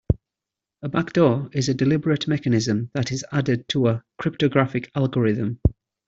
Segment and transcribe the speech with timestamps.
[0.81, 5.59] A backdoor is a deliberate mechanism that is added to a cryptographic algorithm.